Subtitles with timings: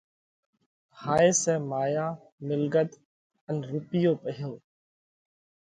[1.01, 2.07] هائي سئہ مايا،
[2.47, 2.91] مِلڳت
[3.47, 4.51] ان رُوپيو پئِيهو۔